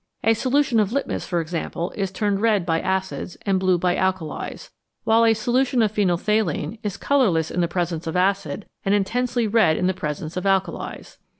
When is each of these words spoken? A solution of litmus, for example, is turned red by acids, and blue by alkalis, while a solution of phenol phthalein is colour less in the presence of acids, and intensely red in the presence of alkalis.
A 0.23 0.33
solution 0.33 0.79
of 0.79 0.91
litmus, 0.91 1.27
for 1.27 1.39
example, 1.39 1.91
is 1.95 2.09
turned 2.09 2.41
red 2.41 2.65
by 2.65 2.79
acids, 2.81 3.37
and 3.45 3.59
blue 3.59 3.77
by 3.77 3.95
alkalis, 3.95 4.71
while 5.03 5.23
a 5.23 5.35
solution 5.35 5.83
of 5.83 5.91
phenol 5.91 6.17
phthalein 6.17 6.79
is 6.81 6.97
colour 6.97 7.29
less 7.29 7.51
in 7.51 7.61
the 7.61 7.67
presence 7.67 8.07
of 8.07 8.15
acids, 8.17 8.65
and 8.83 8.95
intensely 8.95 9.45
red 9.45 9.77
in 9.77 9.85
the 9.85 9.93
presence 9.93 10.35
of 10.35 10.47
alkalis. 10.47 11.19